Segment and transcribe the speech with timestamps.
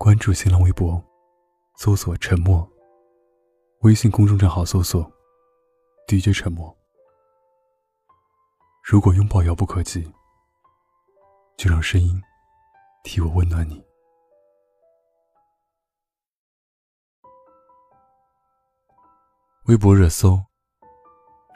[0.00, 1.04] 关注新浪微博，
[1.74, 2.66] 搜索“沉默”。
[3.82, 5.02] 微信公众账号搜索
[6.06, 6.72] “DJ 沉默”。
[8.80, 10.08] 如果拥抱遥不可及，
[11.56, 12.22] 就让声音
[13.02, 13.84] 替我温暖你。
[19.64, 20.40] 微博热搜：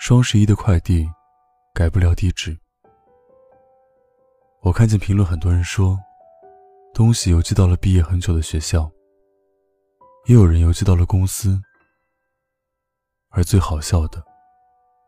[0.01, 1.09] 双十一的快递
[1.73, 2.59] 改不了地址。
[4.63, 5.97] 我看见评论，很多人说。
[6.95, 8.91] 东西邮寄到了毕业很久的学校，
[10.27, 11.59] 也有人邮寄到了公司，
[13.31, 14.23] 而最好笑的，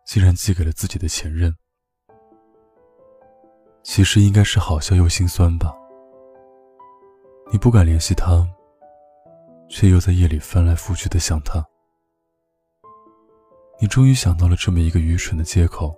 [0.06, 1.54] 竟然寄给了自己的前任。
[3.82, 5.74] 其实应该是好笑又心酸吧。
[7.52, 8.48] 你不敢联系他，
[9.68, 11.62] 却又在夜里翻来覆去的想他。
[13.78, 15.94] 你终于想到了这么一个愚蠢的借口，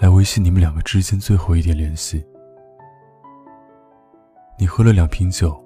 [0.00, 2.26] 来维系你们两个之间最后一点联系。
[4.60, 5.56] 你喝了两瓶酒，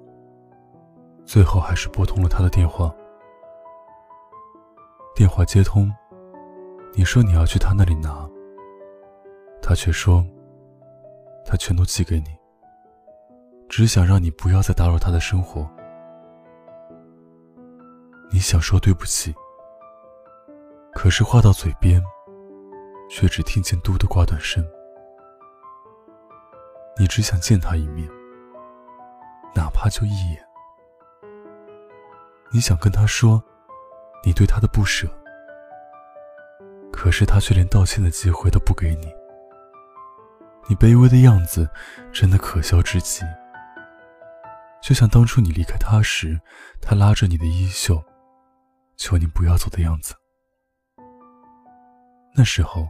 [1.25, 2.93] 最后还是拨通了他的电话。
[5.15, 5.91] 电话接通，
[6.93, 8.29] 你说你要去他那里拿，
[9.63, 10.23] 他却说
[11.43, 12.37] 他全都寄给你，
[13.67, 15.67] 只想让你不要再打扰他的生活。
[18.31, 19.33] 你想说对不起，
[20.93, 21.99] 可是话到嘴边，
[23.09, 24.63] 却只听见“嘟”的挂断声。
[26.95, 28.07] 你只想见他一面。
[29.55, 30.43] 哪怕就一眼，
[32.51, 33.43] 你想跟他说
[34.23, 35.07] 你对他的不舍，
[36.91, 39.13] 可是他却连道歉的机会都不给你。
[40.67, 41.69] 你卑微的样子
[42.11, 43.21] 真的可笑至极，
[44.81, 46.39] 就像当初你离开他时，
[46.81, 48.03] 他拉着你的衣袖，
[48.97, 50.15] 求你不要走的样子。
[52.35, 52.87] 那时候，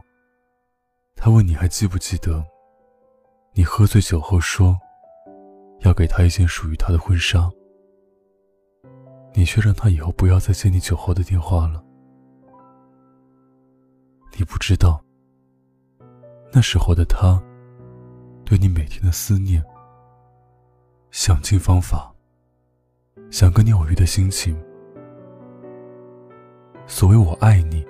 [1.14, 2.42] 他问你还记不记得，
[3.52, 4.78] 你喝醉酒后说。
[5.84, 7.50] 要给他一件属于他的婚纱，
[9.34, 11.84] 你却让他以后不要再接你酒后的电话了。
[14.36, 15.04] 你不知道，
[16.52, 17.38] 那时候的他，
[18.46, 19.62] 对你每天的思念，
[21.10, 22.10] 想尽方法，
[23.30, 24.56] 想跟你偶遇的心情。
[26.86, 27.86] 所谓我爱你，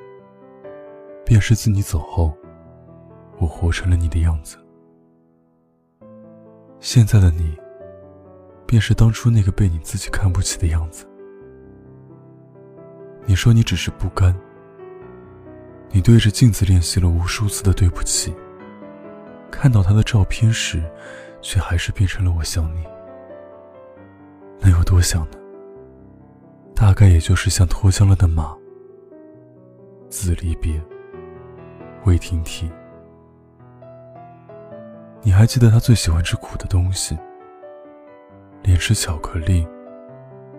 [1.24, 2.36] 便是自你走后，
[3.38, 4.58] 我活成了你的样子。
[6.80, 7.56] 现在的你。
[8.66, 11.06] 便是当初那个被你自己看不起的样子。
[13.26, 14.34] 你说你只是不甘，
[15.90, 18.34] 你对着镜子练习了无数次的对不起，
[19.50, 20.82] 看到他的照片时，
[21.40, 22.84] 却还是变成了我想你。
[24.60, 25.38] 能有多想呢？
[26.74, 28.54] 大概也就是像脱缰了的马，
[30.08, 30.82] 自离别，
[32.04, 32.70] 未停蹄。
[35.22, 37.16] 你还记得他最喜欢吃苦的东西？
[38.64, 39.68] 连吃巧克力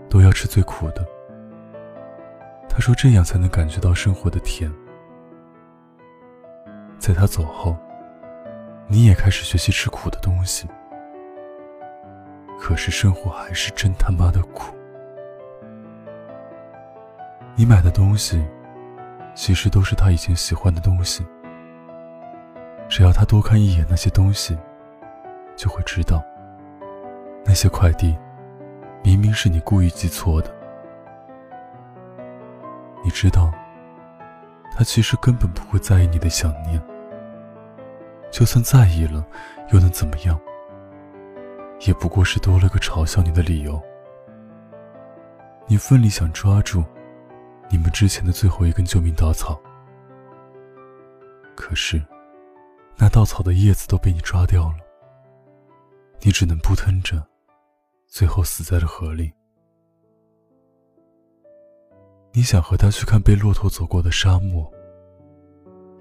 [0.08, 1.04] 都要吃最苦的。
[2.70, 4.72] 他说这样才能感觉到生活的甜。
[7.00, 7.76] 在他走后，
[8.88, 10.68] 你也开始学习吃苦的东西。
[12.60, 14.76] 可是生活还是真他妈的苦。
[17.56, 18.46] 你买的东西，
[19.34, 21.26] 其实都是他以前喜欢的东西。
[22.88, 24.56] 只要他多看一眼那些东西，
[25.56, 26.24] 就会知道。
[27.46, 28.18] 那些快递，
[29.04, 30.54] 明明是你故意寄错的。
[33.04, 33.52] 你知道，
[34.74, 36.82] 他其实根本不会在意你的想念。
[38.32, 39.24] 就算在意了，
[39.72, 40.38] 又能怎么样？
[41.82, 43.82] 也不过是多了个嘲笑你的理由。
[45.68, 46.84] 你奋力想抓住
[47.70, 49.60] 你们之前的最后一根救命稻草，
[51.56, 52.04] 可是，
[52.98, 54.78] 那稻草的叶子都被你抓掉了，
[56.22, 57.24] 你只能扑腾着。
[58.16, 59.30] 最后死在了河里。
[62.32, 64.72] 你想和他去看被骆驼走过的沙漠，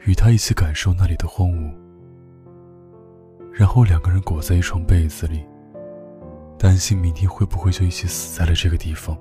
[0.07, 1.75] 与他一起感受那里的荒芜，
[3.53, 5.45] 然后两个人裹在一床被子里，
[6.57, 9.19] 担心明天会不会就一起死在了这个地方。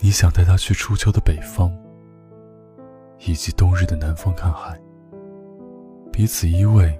[0.00, 1.72] 你想带他去初秋的北方，
[3.20, 4.76] 以及冬日的南方看海，
[6.10, 6.92] 彼此依偎，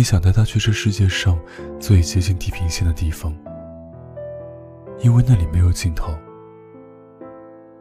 [0.00, 1.38] 你想带他去这世界上
[1.78, 3.36] 最接近地平线的地方，
[5.00, 6.14] 因为那里没有尽头。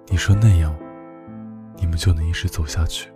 [0.08, 0.76] 你说那样，
[1.78, 3.10] 你们就能一直走下去。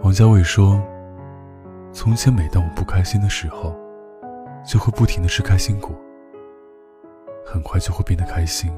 [0.00, 0.82] 王家卫说
[1.92, 3.76] ：“从前每当我不开心的时候，
[4.66, 5.94] 就会不停的吃开心果，
[7.44, 8.72] 很快就会变得开心。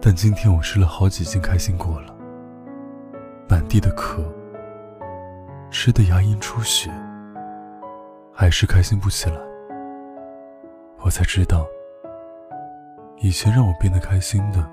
[0.00, 2.12] 但今天我吃了好几斤开心果了，
[3.48, 4.24] 满地的壳。”
[5.70, 6.90] 吃的牙龈出血，
[8.32, 9.36] 还是开心不起来。
[10.98, 11.64] 我才知道，
[13.18, 14.68] 以前让我变得开心的，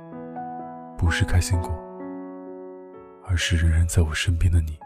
[0.97, 1.69] 不是开心果，
[3.27, 4.77] 而是仍然在我身边的你。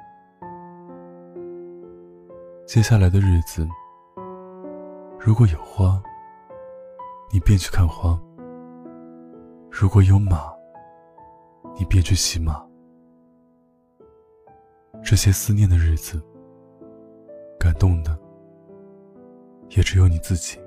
[2.68, 3.66] 接下来的日子，
[5.18, 6.02] 如果有花，
[7.32, 8.20] 你便去看花；
[9.72, 10.52] 如果有马，
[11.80, 12.71] 你便去骑马。
[15.04, 16.22] 这些思念的日子，
[17.60, 18.18] 感动的
[19.70, 20.58] 也只有你自己。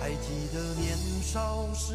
[0.00, 1.94] 还记得年少时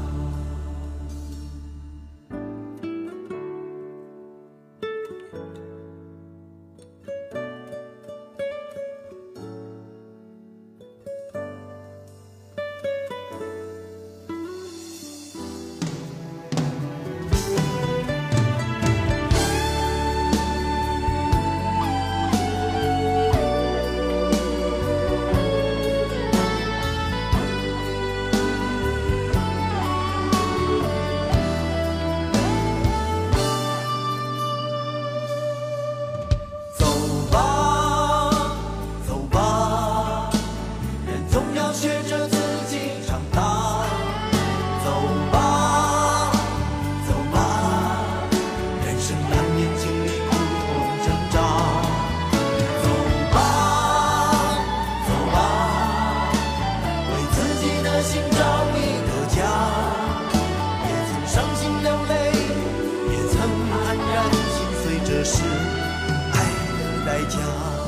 [67.21, 67.80] 回家。